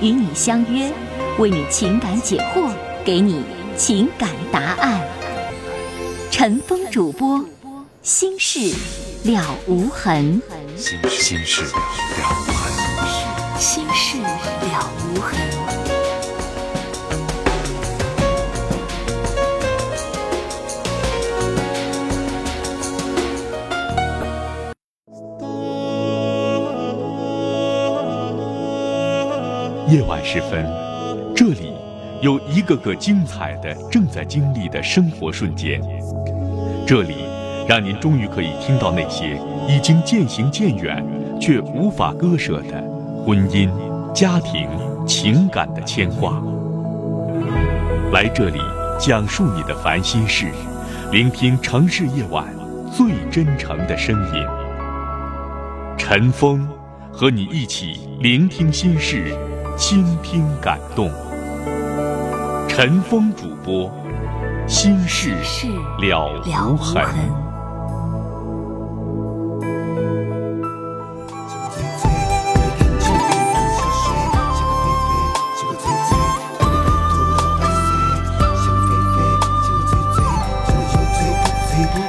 [0.00, 0.90] 与你相约，
[1.38, 2.70] 为你情感解惑，
[3.04, 3.42] 给你
[3.76, 5.00] 情感答案。
[6.30, 7.44] 陈峰主播，
[8.02, 8.74] 心事
[9.24, 10.40] 了无痕。
[10.76, 11.70] 心心事了
[12.48, 12.72] 无痕。
[13.58, 15.49] 心事了无痕。
[29.90, 30.64] 夜晚时分，
[31.34, 31.72] 这里
[32.22, 35.80] 有一个个精彩的正在经历的生活瞬间。
[36.86, 37.16] 这里
[37.68, 39.36] 让您终于可以听到那些
[39.68, 41.04] 已经渐行渐远
[41.40, 42.80] 却无法割舍的
[43.26, 43.68] 婚姻、
[44.12, 44.68] 家庭、
[45.04, 46.40] 情感的牵挂。
[48.12, 48.60] 来这里
[48.96, 50.46] 讲述你的烦心事，
[51.10, 52.46] 聆听城市夜晚
[52.96, 54.46] 最真诚的声音。
[55.98, 56.68] 陈峰
[57.10, 59.34] 和你一起聆听心事。
[59.76, 61.10] 倾听感动，
[62.68, 63.90] 陈峰主播，
[64.66, 65.34] 心事
[66.00, 67.02] 了无痕。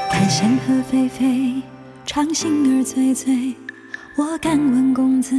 [0.10, 1.62] 看山河飞飞，
[2.06, 3.56] 唱心儿醉醉，
[4.18, 5.36] 我敢问公子。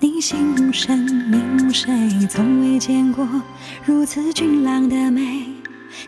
[0.00, 1.40] 你心如神，命
[1.74, 1.90] 谁，
[2.30, 3.26] 从未见过
[3.84, 5.44] 如此俊朗的美。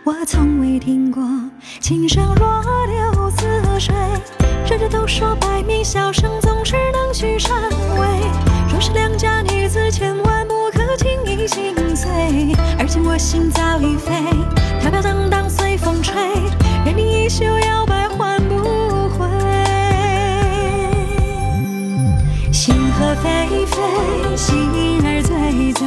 [0.04, 1.20] 我从未听过
[1.80, 3.92] 琴声若流似水。
[4.70, 7.60] 人人都说百媚笑声总是能续长
[7.98, 8.06] 尾。
[8.70, 12.08] 若是良家女子，千万不可轻易心碎。
[12.78, 14.14] 而今我心早已飞，
[14.80, 16.14] 飘飘荡荡随风吹，
[16.84, 17.95] 任你衣袖摇摆
[22.96, 23.26] 星河飞。
[23.66, 23.76] 飞，
[24.36, 25.28] 心儿醉
[25.74, 25.86] 醉，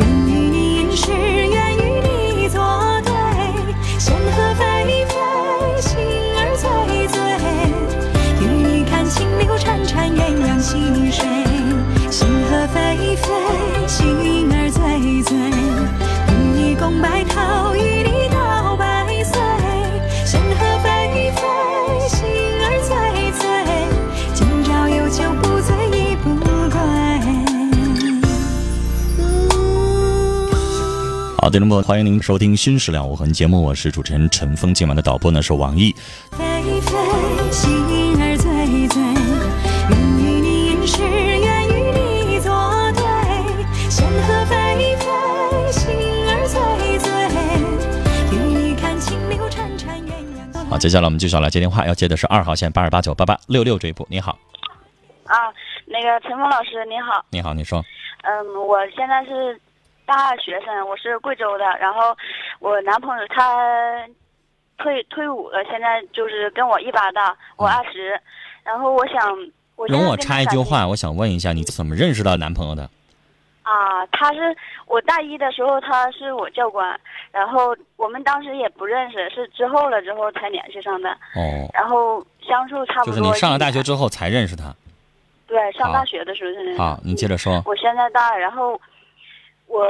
[0.00, 2.60] 愿与你吟诗，愿与你作
[3.06, 3.10] 对。
[3.98, 4.60] 仙鹤飞
[5.06, 5.14] 飞，
[5.80, 5.96] 心
[6.36, 6.68] 儿醉
[7.08, 7.16] 醉，
[8.44, 11.24] 与你看清流潺潺，鸳鸯戏水。
[12.10, 13.24] 仙鹤飞飞，
[31.50, 34.72] 好，听众朋友，欢迎您收听《新事了无痕》节目，我是主持人陈峰。
[34.72, 35.90] 今晚的导播呢是王毅。
[36.30, 36.38] 飞
[36.80, 36.96] 飞，
[37.50, 39.02] 心儿醉醉，
[39.90, 42.52] 愿与你吟诗，愿与你作
[42.92, 43.02] 对。
[43.90, 45.02] 仙鹤飞飞，
[45.72, 45.90] 心
[46.30, 47.10] 儿醉醉，
[48.30, 50.68] 与你看清流潺潺，鸳鸯。
[50.68, 54.06] 好，接下来我们继续来接电话，要接的是二号线八二八九八八六六这一部。
[54.08, 54.38] 你好，
[55.24, 55.50] 啊，
[55.86, 57.84] 那个陈峰老师你好，你好，你说，
[58.22, 59.60] 嗯，我现在是
[60.10, 62.16] 大二学生，我是贵州的，然后
[62.58, 64.04] 我男朋友他
[64.76, 68.20] 退退伍了，现在就是跟我一把大，我二十，
[68.64, 69.20] 然后我想，
[69.76, 72.90] 我容我插一句话，我想问一下，你怎么认识到男朋友的？
[73.62, 74.56] 啊，他是
[74.86, 77.00] 我大一的时候，他是我教官，
[77.30, 83.12] 然后我们当时也不认识，是之后了之后才联系上的，哦，然后相处差不多。
[83.12, 84.74] 就是你上了大学之后才认识他。
[85.46, 86.78] 对，上大学的时候是那样。
[86.78, 87.62] 好，你接着说。
[87.64, 88.80] 我现在大二，然后
[89.70, 89.86] 我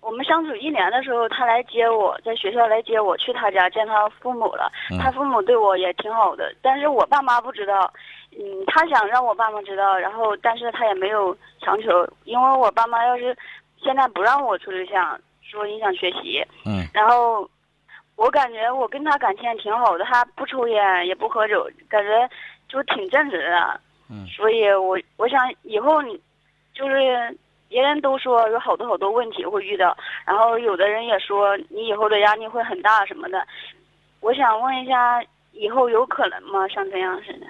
[0.00, 4.70] 我们相处一年的时候，他来接我，在学校来接我去他家见他父母了。
[4.90, 7.92] 嗯他父母对我也挺好的，但是我爸妈不知道。
[8.38, 13.34] 嗯，他想让我爸妈知道，然后但是他也没有强求，因为我爸妈要是
[13.82, 16.44] 现在不让我处对象，说影响学习。
[16.66, 17.48] 嗯然后
[18.16, 22.28] 我感觉我跟他感情也挺好的，他不抽烟也不喝酒，感觉
[22.68, 23.80] 就挺正直的。
[24.10, 26.20] 嗯所以我我想以后你
[26.74, 27.36] 就是
[27.68, 33.46] 别人都说有好多好多问题会遇到，然后有的人也说你以后的压力会很大什么的。
[34.20, 35.22] 我想问一下，
[35.52, 36.66] 以后有可能吗？
[36.68, 37.46] 像这样似的？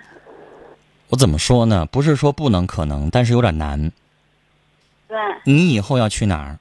[1.08, 1.86] 我怎么说呢？
[1.86, 3.92] 不是说不能可能，但是有点难。
[5.06, 6.58] 对，你以后要去哪儿？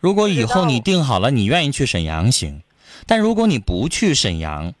[0.00, 2.62] 如果以后你定好了，你愿意去沈阳行，
[3.06, 4.74] 但如果你不去沈阳，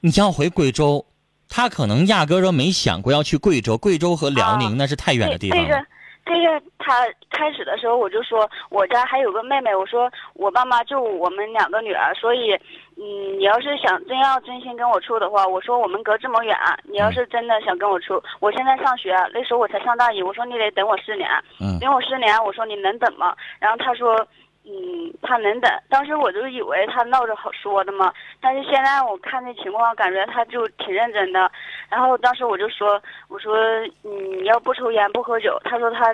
[0.00, 1.04] 你要回贵州，
[1.48, 3.76] 他可能压根儿都没想过要去贵州。
[3.76, 5.66] 贵州和辽宁啊那是太远的地方了。
[5.66, 5.86] 这这个
[6.26, 12.52] 这个他开始的时候我就说我家还有个妹妹，我说我爸妈就我们两个女儿，所以
[12.96, 21.28] 嗯，你要是想真要真心跟我处的话，我说我们隔这么远，你要是真的想跟我处，我现在上学，那时候我才上大一，我说你得等我四年，
[21.60, 23.34] 嗯等我四年，我说你能等吗？
[23.60, 24.26] 然后他说。
[24.68, 25.70] 嗯，他能等。
[25.88, 31.48] 当时我就以为他闹着好说的嘛，但是现在我看那情况，感觉他就挺认真的。
[31.88, 33.54] 然后当时我就说，我说，
[34.02, 35.56] 嗯，要不抽烟不喝酒。
[35.64, 36.12] 他说他，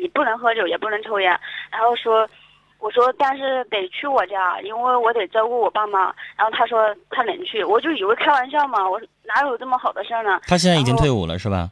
[0.00, 1.30] 你不能喝酒也不能抽烟。
[1.70, 2.28] 然后说，
[2.80, 6.12] 我说但是得去我家，因为我得照顾我爸妈。
[6.36, 10.40] 然后他说他能去，我就以为开玩笑嘛，我哪有这么好的事儿呢？
[10.48, 11.70] 他现在已经退伍了是吧？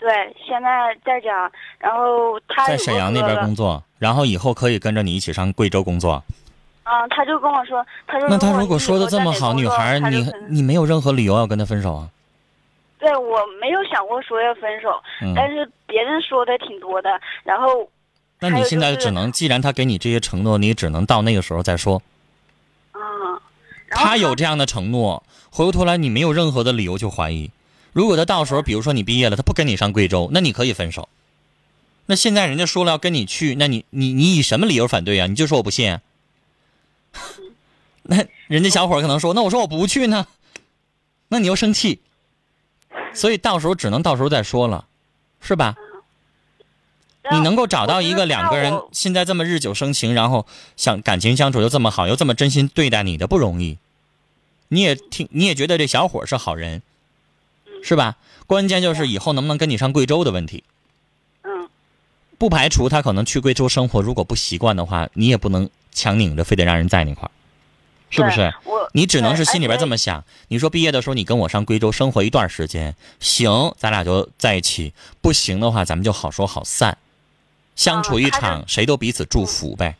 [0.00, 6.24] 对，现在在家，然后他在沈阳那边工作，然后以后可以跟着你一起上贵州工作。
[6.84, 12.08] 嗯，他就跟我说，他说那他如果说的这么好，女孩，你你没有任何理由要跟他分手啊？
[12.98, 14.88] 对我没有想过说要分手，
[15.20, 17.10] 嗯，但是别人说的挺多的，
[17.44, 17.88] 然后
[18.40, 22.00] 那你现在只能，既然他给你这些承诺，你只能到那个时候再说。
[22.94, 23.00] 嗯，
[23.90, 27.50] 他有这样的承诺，回过头来你没有任何的理由去怀疑。
[27.92, 31.08] 如果他到时候，比如说你毕业了，他不跟你上贵州，那你可以分手。
[32.06, 36.00] 那现在人家说了要跟你去，那你你你以什么理由反对呀、你就说我不信、啊。
[38.04, 40.26] 那人家小伙可能说，那我说我不去呢，
[41.28, 42.00] 那你又生气，
[43.14, 44.86] 所以到时候只能到时候再说了，
[45.40, 45.76] 是吧？
[47.32, 50.46] 你能够找到一个两个人现在这么日久生情，然后
[50.76, 53.78] 想感情相处又这么好，又这么真心对待你的不容易。
[54.68, 56.82] 你也听，你也觉得这小伙是好人，
[57.82, 58.16] 是吧？
[58.46, 60.64] 关键就是以后能不能跟你上贵州的问题。
[61.42, 61.68] 嗯
[62.38, 67.30] 不排除他可能去贵州生活，如果不习惯的话，你也不能强拧着非得让人在那块儿，
[68.08, 68.50] 是不是？
[68.64, 70.24] 我你只能是心里边这么想。
[70.48, 76.96] 你说毕业的时候你跟我上贵州生活一段时间，行，咱俩就在一起；不行的话，咱们就好说好散，
[77.76, 79.96] 相处一场，谁都彼此祝福呗。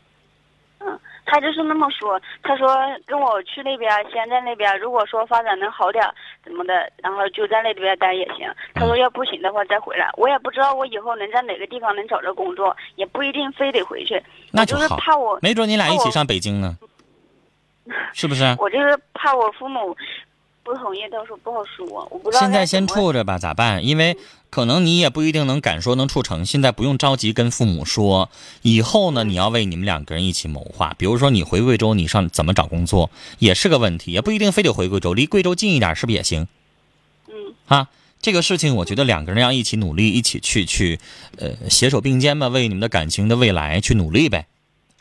[1.31, 6.13] 他就是那么说，他说跟我去那边，先在那边，如果说发展能好点儿
[6.45, 8.53] 怎么的，然后就在那边待也行。
[8.75, 10.11] 他说要不行的话再回来。
[10.17, 14.21] 我也不知道我以后能在哪个地方能找着工作，也不一定非得回去。
[14.51, 16.77] 那就是怕我，没准你俩一起上北京呢，
[18.13, 18.43] 是不是？
[18.59, 19.97] 我就是怕我父母
[20.63, 22.07] 不同意，到时候不好说。
[22.11, 23.85] 我不知道现在先处着吧，咋办？
[23.85, 24.17] 因为
[24.51, 28.31] 可能你也不一定能敢说能处成，现在不用着急跟父母说。
[28.63, 30.95] 以后呢，你要为你们两个人一起谋划。
[30.99, 36.47] 比如说你回贵州，你上怎么找工作也是个问题，也不一定非得回贵州，离贵州近一点是不是也行？
[37.29, 37.89] 嗯啊，
[38.21, 41.01] 这个事情我觉得两个人要一起努力，一起去去，
[41.39, 44.47] 呃，携手并肩吧，为你们的感情的未来去努力呗。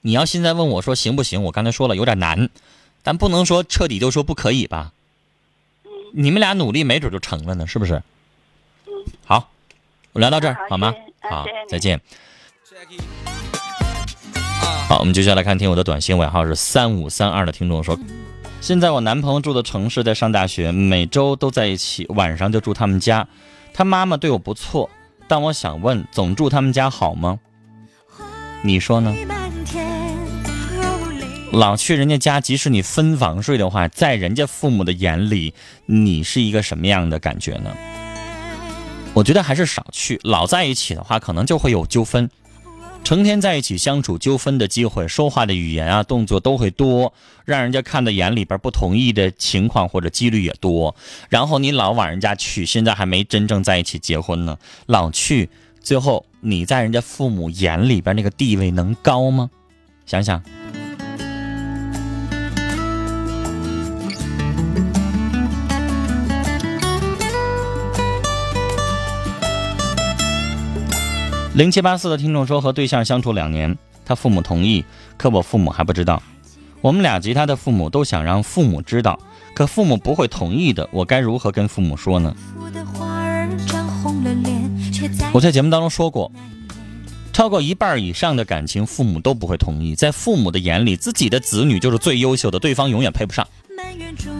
[0.01, 1.43] 你要现在问我说行不行？
[1.43, 2.49] 我刚才说了有点难，
[3.03, 4.93] 但不能说彻底就说不可以吧。
[6.13, 8.01] 你们俩努力，没准就成了呢，是不是？
[9.25, 9.49] 好，
[10.13, 11.99] 我聊到这儿好好吗好再见。
[14.87, 17.97] 好，我们接下来看听我的短信尾号是三五三二的听众说，
[18.59, 23.27] 现在我男朋友住的城市在上大学，每周都在一起，晚上就住他们家。
[23.73, 24.89] 他妈妈对我不错，
[25.27, 27.39] 但我想问，总住他们家好吗？
[28.63, 29.15] 你说呢？
[31.51, 35.55] 老去人家家，即使你分房睡的话，在人家父母的眼里，
[35.87, 37.75] 你是一个什么样的感觉呢？
[39.15, 42.29] 我觉得还是少去，老在一起的话，可能就会有纠纷。
[43.03, 47.11] 成天在一起相处，纠纷的机会、说话的语言啊、动作都会多，
[47.45, 50.95] 让人家看在眼里边，不同意的情况或者几率也多。
[51.29, 55.49] 然后你老往人家去，现在还没真正在一起结婚呢，老去，
[55.81, 59.49] 最后你在人家父母眼里边那个地位能高吗？
[60.05, 60.43] 想想。
[71.59, 74.85] 零七八四的听众说，和对象相处两年，他父母同意，
[75.17, 76.23] 可我父母还不知道。
[76.79, 79.19] 我们俩及他的父母都想让父母知道，
[79.53, 80.87] 可父母不会同意的。
[80.93, 82.33] 我该如何跟父母说呢？
[85.33, 86.31] 我在节目当中说过，
[87.33, 89.93] 超过一半以上的感情，父母都不会同意。
[89.93, 93.45] 在父母的眼里，自己的子女就是最优秀的，对方永远配不上。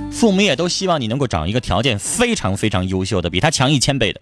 [0.10, 4.22] 父母也都希望你能够找一个条件非常非常优秀的，比他强一千倍的。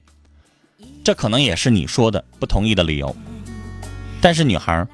[1.07, 3.15] 这可能也是你说的不同意的理由。
[4.19, 4.85] 但是女孩，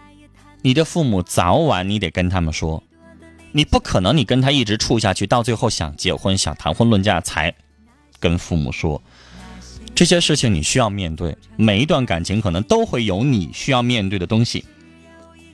[0.61, 2.83] 你的父母早晚你得跟他们说，
[3.51, 7.51] 你不可能你跟他一直处下去，到最后想结婚想谈婚论嫁才
[8.19, 9.01] 跟父母说。
[9.95, 14.63] 这些事情你需要面对，每一段感情可能都会有你需要面对的东西。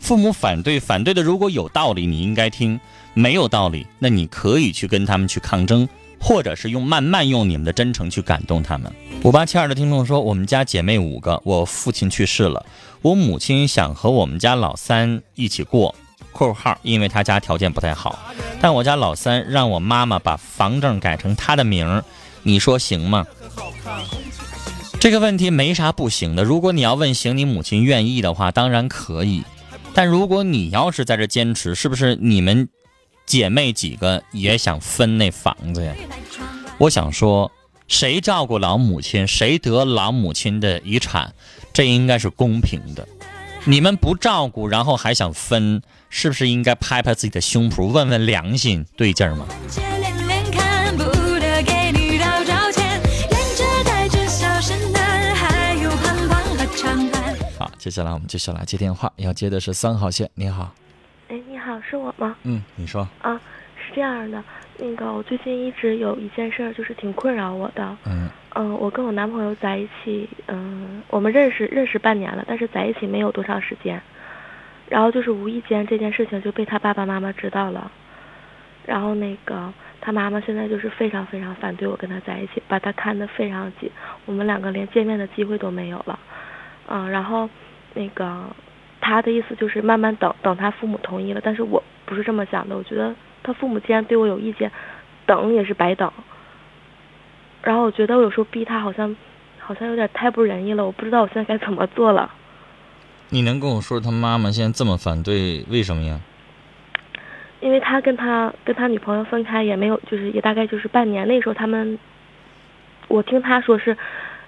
[0.02, 2.78] 父母反对，反对的如果有道理，你应该听；
[3.14, 5.88] 没有道理，那你可以去跟他们去抗争，
[6.20, 8.92] 或者是用慢慢用你们的真诚去感动他们。
[9.24, 12.66] 五八七二的听众说，我们家姐妹五个，我父亲去世了，
[13.02, 15.96] 我母亲想和我们家老三一起过
[16.32, 18.20] （括号因为他家条件不太好），
[18.62, 22.02] 但我家老三让我妈妈把房证改成他的名，
[22.44, 23.26] 你说行吗？
[25.00, 26.44] 这个问题没啥不行的。
[26.44, 29.44] 如果你要问行，你母亲愿意的话，当然可以。
[29.94, 32.70] 但如果你要是在这坚持，是不是你们
[33.30, 35.94] 姐妹几个也想分那房子呀？
[36.80, 37.52] 我想说，
[37.88, 41.32] 谁照顾老母亲，谁得老母亲的遗产，
[41.72, 43.08] 这应该是公平的。
[43.66, 49.46] 你们不照顾，然后还想分，是不是应该拍拍自己的胸脯，问问良心，对劲儿吗？
[49.78, 57.36] 连连看不得给你绕照片，沿着带着小神男，还有胖胖和长短。
[57.60, 60.28] 好，接下来我们继续来接电话，要接的是三号线。
[60.34, 60.74] 你好，
[61.70, 62.36] 好，是我吗？
[62.44, 63.40] 嗯，你说，啊，
[63.78, 64.44] 是这样的，
[64.80, 67.96] 那个我最近一直有一件事儿，就是挺困扰我的。
[68.08, 74.02] 嗯嗯、我跟我男朋友在一起，嗯、我们认识认识半年了，但是在一起没有多长时间。
[74.88, 77.92] 然后就是无意间这件事情就被他爸爸妈妈知道了，
[78.88, 79.72] 然后那个
[80.02, 83.92] 他妈妈现在就是非常非常反对我跟他在一起，把他看得非常紧，
[84.26, 86.18] 我们两个连见面的机会都没有了。
[86.88, 87.48] 嗯，然后
[87.94, 88.46] 那个
[89.10, 93.14] 他的意思就是慢慢等等他父母同意了，但是我不是这么想的，我觉得
[93.44, 94.72] 他父母既然对我有意见，
[95.26, 96.12] 等也是白等。
[97.62, 99.16] 然后我觉得我有时候逼他好像
[99.60, 102.32] 好像有点太不仁义了，我不知道我现在该怎么做了。
[103.30, 106.20] 你能跟我说他妈妈现在这么反对，为什么呀？
[107.60, 112.00] 因为他跟他跟他女朋友分开也没有，就是也大概就是半年，那时候他们，
[113.10, 113.98] 我听他说是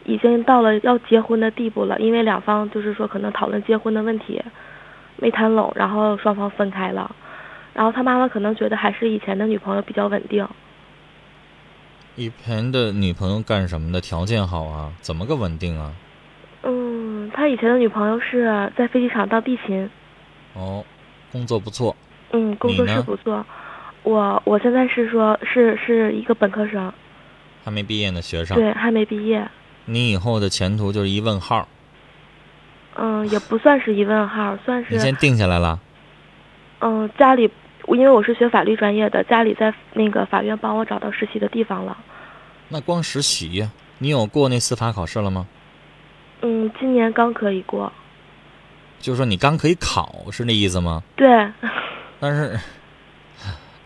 [0.06, 4.42] 已经到了要结婚的地步了，因为两方就是说可能讨论结婚的问题
[5.18, 7.16] 没谈拢，然后双方分开了，
[7.74, 10.48] 然后他妈妈可能觉得还是以前的女朋友比较稳定，
[12.16, 14.02] 以前的女朋友干什么的？
[14.02, 15.94] 条件好啊，怎么个稳定啊？
[16.64, 19.90] 嗯，他以前的女朋友是在飞机场当地勤，
[20.54, 20.84] 哦，
[21.32, 21.96] 工作不错。
[22.32, 23.46] 嗯，工作是不错，
[24.04, 26.92] 我我现在是说是是一个本科生，
[27.64, 29.48] 还没毕业的学生，对，还没毕业。
[29.92, 31.68] 你以后的前途就是一问号。
[32.96, 35.80] 嗯，也不算是一问号，算是你先定下来了。
[36.80, 37.50] 嗯，家里
[37.88, 41.98] 因为我是学法律专业的，家里在那个法院帮我找到实习的地方了。
[42.70, 43.70] 那光实习呀、
[44.00, 45.48] 你有过那司法考试了吗？
[46.42, 47.92] 嗯，今年刚可以过。
[49.00, 51.02] 就是说你刚可以考，是那意思吗？
[51.16, 51.28] 对，
[52.20, 52.60] 但是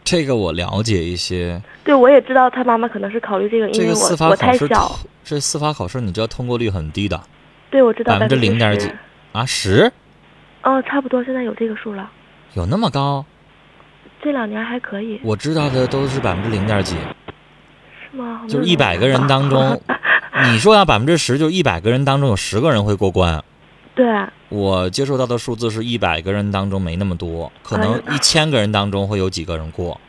[0.04, 1.62] 这个我了解一些。
[1.84, 4.92] 对，我也知道他妈妈可能是考虑这个，因为这个司我我太小。
[5.26, 7.20] 通，这司法考试你知道通过率很低的
[7.72, 8.90] 对，我知道百分之零点几。
[9.32, 9.92] 啊，十
[10.64, 12.10] 哦，差不多，现在有这个数了。
[12.54, 13.26] 有那么高？
[14.24, 16.96] 这两年还可以，我知道的都是百分之零点几，
[18.12, 18.42] 是吗？
[18.48, 19.82] 就是一百个人当中，
[20.52, 23.44] 你说要百分之十，就一百个人当中有十个人会过关。
[23.94, 24.06] 对，
[24.50, 30.00] 我接受到的数字是一百个人当中没那么多，可能哎一千个人当中会有几个人过。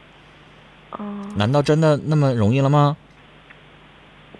[0.93, 1.05] 哦，
[1.37, 2.97] 难道真的那么容易了吗？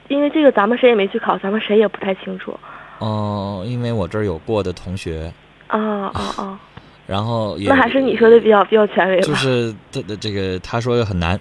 [0.09, 2.59] 因为这个咱们谁也没去考，咱们谁也不太清楚。
[2.99, 5.33] 哦、因为我这儿有过的同学，
[5.67, 5.79] 啊
[6.15, 6.61] 啊啊！
[7.07, 9.23] 然后也那还是你说的比较比较权威吧。
[9.23, 11.39] 就是这这这个他说很难，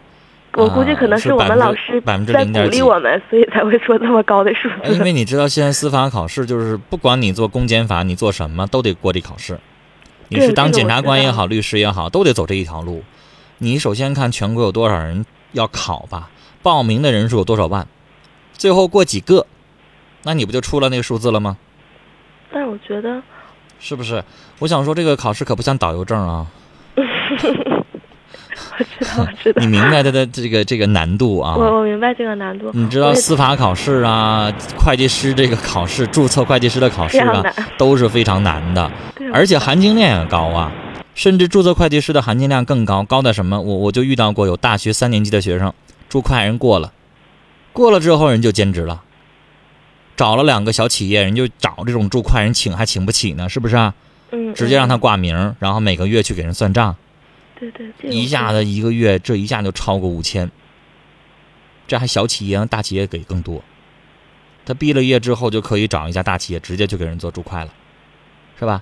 [0.53, 2.71] 我估计可能啊是我们老师百分之在鼓零点鼓。
[2.71, 4.99] 励我们，所以才会说那么高的数哎因。
[4.99, 9.57] 为你知道现在司法考试就是不管你做公检法，你做什么都得过这考试。
[10.27, 13.03] 你是当检察官也好，律师也好，都得走这一条路。
[13.57, 16.29] 你首先看全国有多少人要考吧，
[16.61, 17.87] 报名的人数有多少万，
[18.57, 19.45] 最后过几个，
[20.23, 21.57] 那你不就出了那个数字了吗？
[22.51, 23.21] 但是我觉得，
[23.79, 24.23] 是不是？
[24.59, 26.47] 我想说这个考试可不像导游证啊，
[26.95, 27.01] 我
[28.83, 31.55] 知道，我知道你，明白它的这个这个难度啊。
[31.57, 32.71] 我我明白这个难度。
[32.73, 37.43] 你知道司法考试啊，会计师这个考试，注册会计师的考试啊
[37.77, 38.89] 都是非常难的，
[39.33, 40.71] 而且含金量也高啊，
[41.13, 43.59] 甚至注册会计师的含金量更高，高在什么？
[43.59, 45.73] 我我就遇到过有大学三年级的学生，
[46.07, 46.93] 注会人过了，
[47.75, 49.03] 过了之后人就兼职了，
[50.15, 53.93] 找了两个小企业，人就找这种注会人请还请不起呢，是不是啊？
[54.31, 56.95] 嗯，直接让他嗯挂名，然后每个月去给人算账，
[57.59, 60.49] 对对，这个一下子一个月这一下就超过五千，
[61.85, 63.61] 这还小企业，大企业给更多。
[64.65, 67.73] 他毕了业之后就可以找一家大企业，直接就给人做注会了，
[68.57, 68.81] 是吧？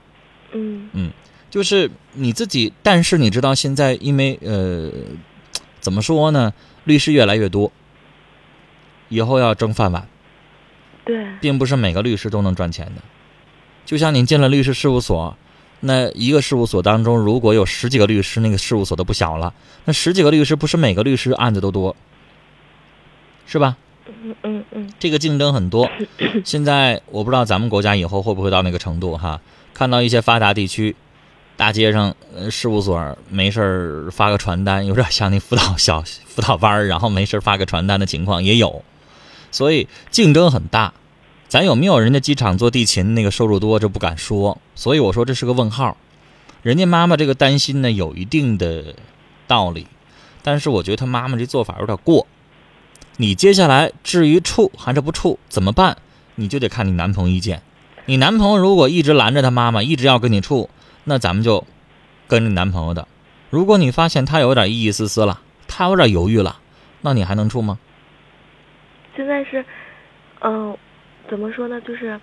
[0.54, 1.12] 嗯嗯
[1.50, 4.92] 就是你自己，但是你知道现在因为呃，
[5.80, 6.54] 怎么说呢？
[6.84, 7.72] 律师越来越多，
[9.13, 10.08] 以后要争饭碗，
[11.05, 13.01] 对并不是每个律师都能赚钱的。
[13.86, 15.38] 就像你进了律师事务所，
[15.82, 19.53] 那一个事务所当中如果有十几个律师，那个事务所都不小了。
[19.86, 21.96] 那十几个律师不是每个律师案子都多，
[23.46, 23.77] 是吧？
[24.05, 25.89] 嗯嗯嗯，这个竞争很多。
[26.43, 29.39] 现在我不知道咱们国家以后会不会到那个程度哈，
[29.74, 30.96] 看到一些发达地区，
[31.55, 38.84] 大街上呃事务所没事儿发个传单，有点像那辅导小辅导班儿然后没事儿发个传单的情况也有，
[39.54, 40.94] 所以竞争很大。
[41.48, 44.58] 咱有没有人家机场做地勤那个收入多，这不敢说。
[44.74, 45.96] 所以我说这是个问号。
[46.64, 48.96] 人家妈妈这个担心呢，有一定的
[49.48, 49.86] 道理，
[50.42, 52.26] 但是我觉得他妈妈这做法有点过。
[53.18, 55.98] 你接下来至于处还是不处怎么办，
[56.36, 57.62] 你就得看你男朋友意见。
[58.06, 60.70] 你男朋友如果一直拦着他妈妈，一直要跟你处，
[61.04, 61.64] 那咱们就
[62.28, 63.08] 跟着男朋友的。
[63.52, 66.58] 如果你发现他有点意意思思了，他有点犹豫了，
[67.02, 67.78] 那你还能处吗？
[69.15, 69.63] 现在是，
[70.41, 70.75] 嗯、
[71.29, 71.79] 怎么说呢？
[71.82, 72.20] 就是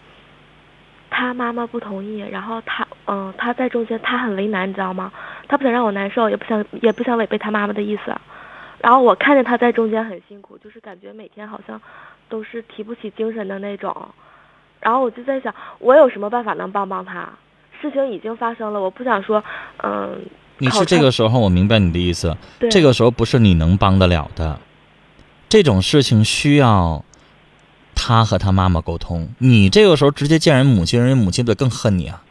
[1.11, 5.13] 他妈妈不同意，然后他，嗯、他在中间，他很为难，你知道吗？
[5.49, 8.15] 他不想让我难受，也不想，也不想违背他妈妈的意思。
[8.79, 11.81] 然后我看见他在中间很辛苦，就是感觉每天好像
[12.29, 13.95] 都是提不起精神的那种。
[14.81, 17.29] 然后我就在想，我有什么办法能帮帮他？
[17.81, 19.43] 事情已经发生了，我不想说，
[19.83, 20.19] 嗯，
[20.59, 22.37] 你是这个时候，我明白你的意思。
[22.59, 24.59] 对，这个时候不是你能帮得了的，
[25.51, 27.05] 这种事情需要
[27.97, 29.29] 他和他妈妈沟通。
[29.39, 32.23] 你这个时候直接见人母亲，人母亲不得更恨你啊？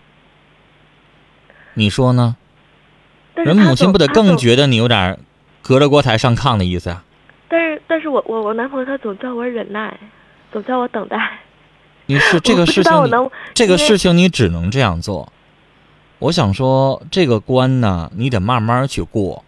[1.73, 2.37] 你说呢？
[3.35, 5.19] 人母亲不得更觉得你有点
[5.61, 7.03] 隔着锅台上炕的意思啊？
[7.49, 9.99] 但是，但是我我我男朋友他总叫我忍耐，
[10.53, 11.39] 总叫我等待。
[12.05, 13.11] 你是这个事情你，
[13.53, 15.31] 这个事情你只能这样做。
[16.19, 19.43] 我想说，这个关呢，你得慢慢去过。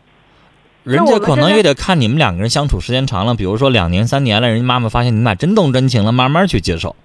[0.83, 6.95] 人家可能也得看你们两个人相处时间长了，比如说两年、三年了，人家妈妈发现你们俩真动真情了，慢慢去接受。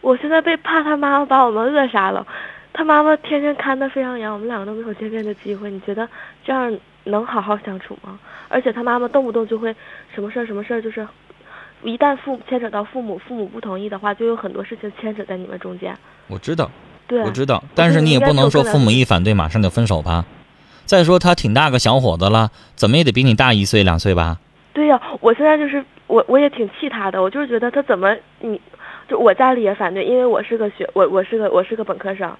[0.00, 2.24] 我现在被怕他妈妈把我们扼杀了，
[2.72, 5.68] 他妈妈天天看得非常严，我们两个都没有见面的机会。
[5.70, 6.08] 你觉得
[6.44, 6.72] 这样
[7.04, 8.16] 能好好相处吗？
[8.48, 9.74] 而且他妈妈动不动就会
[10.14, 11.04] 什么事儿什么事儿，就是
[11.82, 15.92] 一旦父牵扯到父母，父母不同意的话，就有很多事情牵扯在你们中间。
[16.28, 16.70] 我知道，
[17.08, 20.24] 对，我知道，但是你也不能说父母一反对马上就分手吧。
[20.86, 24.38] 再说他挺大个小伙子了，怎么也得比你大一岁两岁吧？
[24.72, 28.60] 对呀、我现在就是我我也挺气他的，我就是觉得他怎么你，
[29.08, 32.30] 就我家里也反对，因为我是个学我我是个我是个本科生，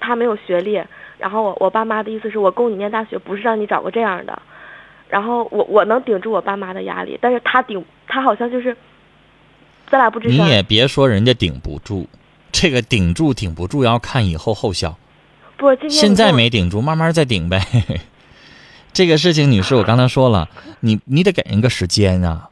[0.00, 0.82] 他没有学历，
[1.18, 4.42] 然后我我爸妈的意思是我供你念大学，不是让你找个这样的，
[5.08, 8.76] 然后我我能顶住我爸妈的压力，但是他顶他好像就是，
[9.88, 10.32] 咱俩不吱声。
[10.32, 12.08] 你也别说人家顶不住，
[12.50, 14.96] 这个顶住顶不住要看以后后效。
[15.56, 17.66] 不，今天现在没顶住，慢慢再顶呗。
[18.92, 20.48] 这个事情，女士，我刚才说了，
[20.80, 22.50] 你你得给人个时间啊。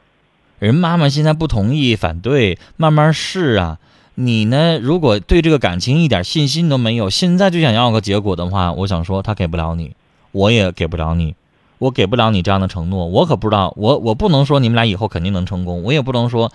[0.59, 3.79] 人妈妈现在不同意、反对，慢慢试啊。
[4.15, 9.95] 你呢，如果对这个感情一点信心都没有，现在就想要个结果的话，我想说，他给不了你，
[10.31, 11.35] 我也给不了你，
[11.79, 13.07] 我给不了你这样的承诺。
[13.07, 16.51] 我可不知道，我我不能说你们俩以后肯定能成功，我也不能说，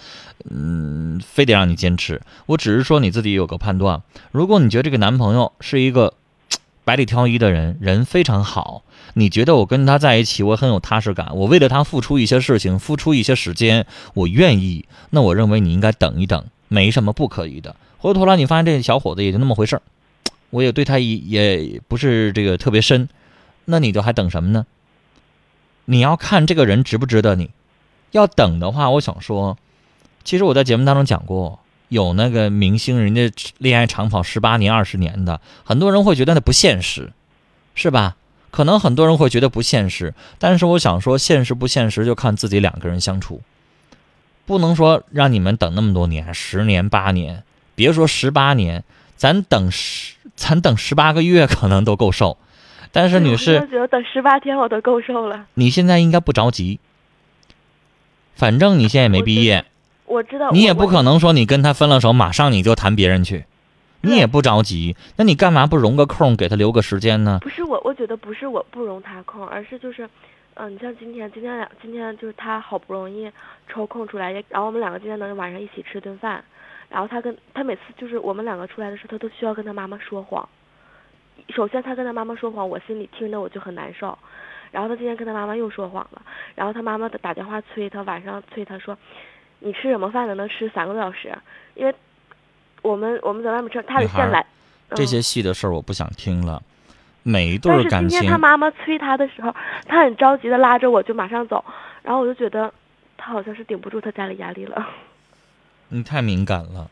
[0.49, 2.23] 嗯，非得让你坚持。
[2.47, 4.03] 我只是说你自己有个判断。
[4.31, 6.15] 如果你觉得这个男朋友是一个
[6.89, 17.77] 百里挑一的人，人非常好，你觉得我跟他在一起，我很有踏实感，我为了他付出一些事情，付出一些时间，我愿意，那我认为你应该等一等，没什么不可以的。
[17.99, 19.83] 回过头来，你发现这小伙子也就那么回事儿，
[20.49, 23.11] 我也对他也也不是这个特别深，
[23.67, 24.65] 那你就还等什么呢？
[25.85, 27.51] 你要看这个人值不值得你。
[28.13, 29.59] 要等的话，我想说，
[30.25, 37.13] 其实我在节目当中讲过，有那个明星人家恋爱长跑十八年、二十年的，很多人会觉得那不现实，
[37.75, 38.17] 是吧？
[38.51, 43.43] 可能很多人会觉得不现实，但是我想说，现实不现实就看自己两个人相处，
[44.47, 48.85] 不能说让你们等那么多年，十年八年，别说十八年，
[49.17, 52.39] 咱等十，咱等十八个月可能都够受。
[52.91, 55.45] 但是女我士，觉得等十八天我都够受了。
[55.55, 56.81] 你现在应该不着急，
[58.35, 59.67] 反正你现在也没毕业，
[60.09, 63.45] 我知道，你也不可能说你跟他分了手，马上你就谈别人去，
[64.01, 67.39] 你也不着急，那你干嘛不容个空，给他留个时间呢？
[67.43, 70.09] 不是我，我觉得不是我不容他空，而是就是，
[70.55, 73.31] 嗯、你像今天，今天两，今天就是他好不容易
[73.69, 76.43] 抽空出来，也然后我们两个今天能晚上一起吃顿饭，
[76.89, 80.49] 然后他跟他每次就是我们两个出来的时候，他都需要跟他妈妈说谎。
[81.55, 84.19] 首先他跟他妈妈说谎，我心里听着我就很难受，
[84.73, 86.23] 然后他今天跟他妈妈又说谎了，
[86.55, 88.99] 然后他妈妈打电话催他，晚上催他说，
[89.61, 90.35] 你吃什么饭呢？
[90.35, 91.37] 能吃三个多小时，
[91.75, 91.95] 因为
[92.83, 94.41] 我们我们在外面吃，他得先来。
[94.41, 96.63] 嗯这些细的事儿我不想听了。
[97.23, 101.63] 每一对但是儿感情今天他妈妈催他的时候，他很着急的拉着我就马上走，
[102.03, 102.73] 然后我就觉得
[103.19, 104.89] 他好像是顶不住他家里压力了。
[105.89, 106.89] 你太敏感了。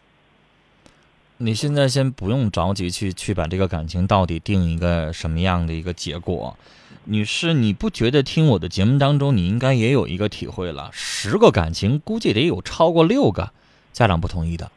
[1.39, 6.55] 你现在先不用着急去去把这个感情到底定一个什么样的一个结果，
[7.09, 10.91] 女士，你不觉得听我的节目当中，你应该也有一个体会了？
[10.93, 13.51] 十个感情，估计得有超过六个
[13.93, 14.71] 家长不同意的。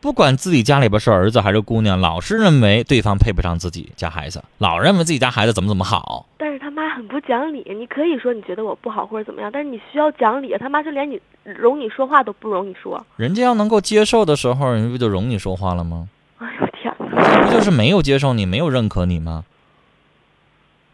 [0.00, 6.26] 不管自己家里边是儿子还是姑娘，老是认为对方配不上自己家孩子，老认为自己家孩子怎么怎么好。
[6.38, 10.54] 但是他妈很不讲理，你可以说你觉得我不好或者怎么样，但是你需要讲理。
[10.58, 13.04] 他妈就连你容你说话都不容你说。
[13.16, 16.08] 人家要能够接受的时候，人不就容你说话了吗？
[16.38, 17.46] 哎呦天哪！
[17.46, 19.44] 不就是没有接受你，没有认可你吗？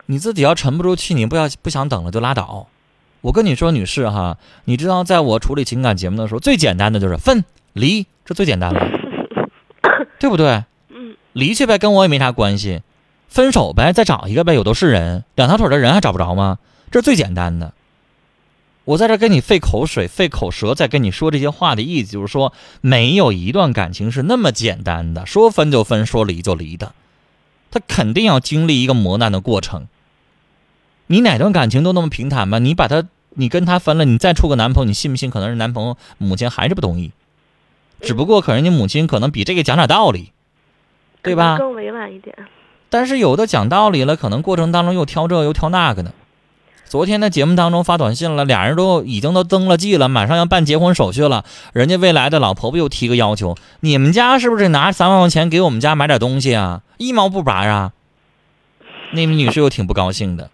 [0.06, 2.68] 你自己要沉不住气，你不要不想等了就拉倒。
[3.22, 8.86] 我跟你说，女士哈，你知道，在我处理情感节目的时候，最简单的就是分离，这最简单了，
[10.20, 10.64] 对不对？
[10.90, 12.82] 嗯，离去呗，跟我也没啥关系。
[13.28, 16.58] 分手呗，再找一个呗，有都是人，两条腿的人还找不着吗？
[16.92, 17.72] 这是最简单的。
[18.84, 26.92] 我在这跟你费口水、费口舌，在跟你说这些话的意思，就是说，没有一段感情是那么简单的，说分就分，说离就离的，
[27.72, 29.88] 他肯定要经历一个磨难的过程。
[31.08, 32.58] 你哪段感情都那么平坦吗？
[32.58, 35.30] 你把他，你跟他分了，你再处个男朋友，你信不信？
[35.30, 37.12] 可能是男朋友母亲还是不同意，
[38.00, 40.32] 只不过可人家母亲可能比这个讲点道理，
[41.22, 41.58] 对吧？
[41.58, 42.34] 更委婉一点。
[42.88, 46.12] 但是有的讲道理了，可能过程当中又挑这又挑那个呢。
[46.84, 51.44] 昨天的节目当中发短信了，俩人都已经都登了记了，马上要办结婚手续了。
[51.72, 56.82] 人家未来的老婆婆又提个要求，你们家是不是拿三万块钱给我们家买点东西啊？
[56.98, 57.92] 一毛不拔啊？
[59.12, 60.50] 那名女士又挺不高兴的。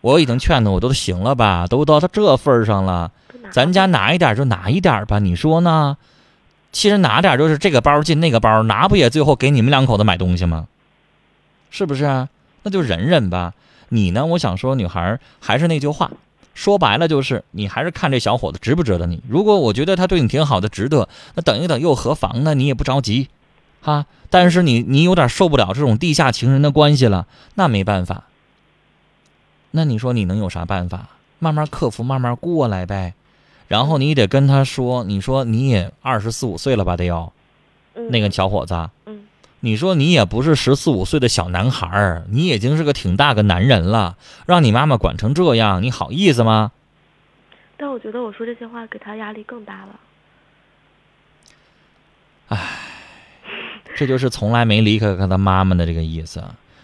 [0.00, 3.12] 我已经劝她，我都行了吧，都到他这份上了，
[3.50, 5.96] 咱家拿一点就拿一点吧，你说呢？
[6.72, 10.68] 其实拿点就是这个包进那个包，拿不也最后给你们两口子买东西吗？
[11.70, 12.28] 是不是啊？
[12.62, 13.54] 那就忍忍吧。
[13.88, 14.24] 你呢？
[14.24, 16.10] 我想说，女孩还是那句话，
[16.54, 19.20] 说白了就是你还是看这小伙子值不值得你。
[19.28, 22.54] 如果我觉得他对你挺好的，值得，那等一等又何妨呢？
[22.54, 23.28] 你也不着急，
[23.80, 24.06] 哈。
[24.30, 28.24] 但是你你有点受不了这种地下情人的关系了，那没办法。
[29.70, 31.08] 那你说你能有啥办法？
[31.38, 33.14] 慢慢克服，慢慢过来呗。
[33.68, 36.96] 然后你得跟他说，你说你也二十四五岁了吧？
[36.96, 37.32] 得要，
[37.94, 38.90] 那个小伙子。
[39.06, 39.26] 嗯。
[39.62, 46.72] 你说你也不是十四五岁的小男孩儿，你已经是个挺大个男人了，让你妈妈管成这样，你好意思吗？
[47.76, 50.00] 但我觉得我说这些话给他压力更大了。
[52.48, 52.58] 唉，
[53.94, 56.42] 这就是从来没离开过他妈妈的这个意思。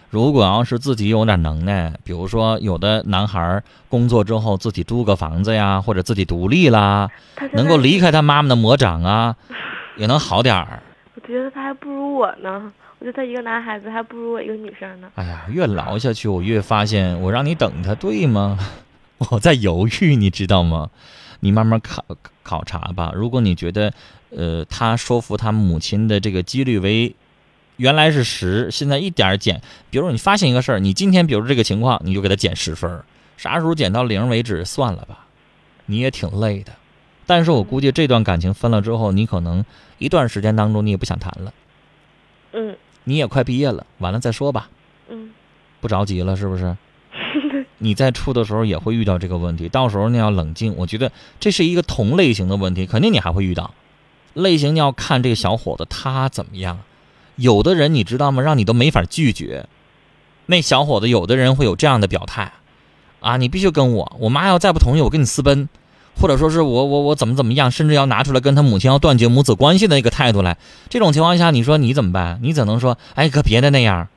[0.09, 7.09] 如果要是自己有点能耐，比如说有的男孩工作之后自己租个房子呀，或者自己独立啦，
[7.53, 9.35] 能够离开他妈妈的魔掌啊，
[9.97, 10.81] 也能好点儿。
[11.15, 15.09] 我觉得他还不如我呢，我觉得他一个男孩子还不如我一个女生呢。
[15.15, 18.57] 哎呀，越唠下去，我越发现我让你等他对吗？
[19.31, 20.89] 我在犹豫，你知道吗？
[21.41, 22.03] 你慢慢考
[22.43, 23.11] 考察吧。
[23.13, 23.91] 如果你觉得，
[24.29, 27.15] 呃，他说服他母亲的这个几率为
[27.77, 29.61] 原来是十，现在一点减。
[29.89, 33.01] 比如你发现一个事儿，你今天比如这个情况，你就给他减十分，
[33.37, 34.65] 啥时候减到零为止？
[34.65, 35.25] 算了吧，
[35.85, 36.73] 你也挺累的。
[37.25, 39.63] 但是我估计这段感情分了之后，你可能
[39.97, 41.53] 一段时间当中你也不想谈了。
[42.53, 42.75] 嗯。
[43.03, 44.69] 你也快毕业了，完了再说吧。
[45.09, 45.31] 嗯。
[45.79, 46.75] 不着急了，是不是？
[47.77, 50.73] 你在处的时候也会遇到这个问题，到时候你要冷静。
[50.75, 53.73] 我觉得这是一个同类型的问题，肯定你还会遇到。
[54.33, 56.79] 类型你要看这个小伙子他怎么样。
[57.37, 58.43] 有的人你知道吗？
[58.43, 59.65] 让你都没法拒绝。
[60.47, 62.51] 那小伙子有的人会有这样的表态，
[63.19, 65.69] 啊，你必须跟我，我妈要再不同意，我跟你私奔。
[66.19, 70.57] 或者说是我我我怎么怎么样，甚至要拿出来跟他母亲要断绝母子关系的一个态度来。
[70.89, 72.39] 这种情况下，你说你怎么办？
[72.41, 72.97] 你怎能说？
[73.13, 74.07] 哎，可别的那样，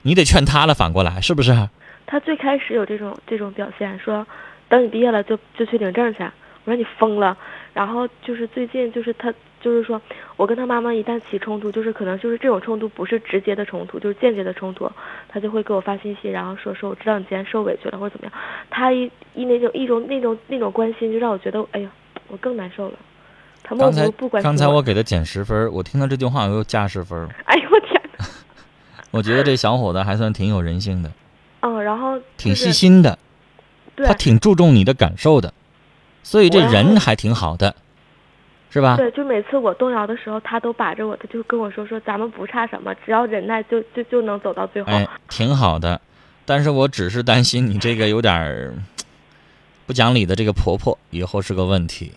[0.00, 0.72] 你得劝他了。
[0.72, 1.68] 反过来，是不是？
[2.06, 4.26] 他最开始有这种这种表现，说
[4.70, 6.22] 等你毕业了就就去领证去。
[6.64, 7.36] 我说你疯了。
[7.74, 9.30] 然后就是最近就是他。
[9.62, 10.00] 就是说，
[10.36, 14.90] 我跟他妈妈一旦起冲突，就是可能就是这种冲突不是直接的冲突，就是间接的冲突，
[15.28, 21.90] 他就会给我发信息，然后说说我知道你今天受委屈了或者怎么样，他一一那种一种那种那种关心，就让我觉得哎呀，
[22.28, 22.94] 我更难受了。
[23.62, 27.28] 他刚才不关刚才我给他减十分，我听到这句话我又加十分。
[27.44, 28.02] 哎呦我天！
[29.12, 31.10] 我觉得这小伙子还算挺有人性的。
[31.60, 33.16] 嗯，然后挺细心的，
[33.98, 35.54] 他挺注重你的感受的，
[36.24, 37.76] 所以这人还挺好的。
[38.72, 38.96] 是吧？
[38.96, 44.90] 对，就每次我动摇的时候，他都把着我，他就跟我说说咱们不差什么，只要忍耐，就就就能走到最后。
[44.90, 46.00] 哎，挺好的，
[46.46, 48.74] 但是我只是担心你这个有点
[49.84, 52.12] 不讲理的这个婆婆以后是个问题，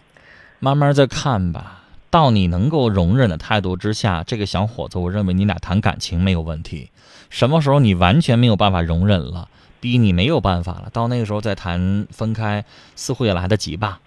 [0.59, 1.81] 慢慢再看吧。
[2.09, 6.89] 到你能够容忍的态度之下，这个小伙子，我认为你俩谈感情没有问题。
[7.29, 9.49] 什么时候你完全没有办法容忍了，
[9.81, 12.63] 逼你没有办法了，到那个时候再谈分开，
[12.95, 13.99] 似乎也来得及吧？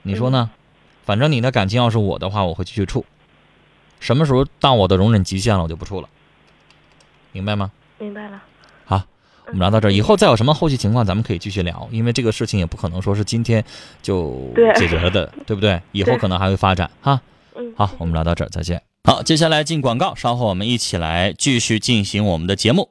[0.00, 0.48] 你说呢？
[1.08, 3.02] 反正你的感情要是我的话，我会继续处。
[3.98, 6.08] 什么时候到我的容忍极限了，我就不处了。
[7.32, 7.70] 明白吗？
[7.96, 8.42] 明白了。
[8.84, 9.02] 好，
[9.46, 13.64] 我们聊到这儿，以后再有什么后续情况，咱们可以继续聊，因为这个事情也不可能说是今天
[14.02, 15.80] 就解决了的， 对不对？
[15.92, 17.18] 以后可能还会发展哈。
[17.56, 18.82] 嗯，好，我们聊到这儿，再见。
[19.04, 22.90] 好，接下来进广告，稍后我们一起来继续进行我们的节目。